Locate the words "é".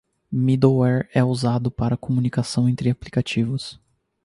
1.13-1.23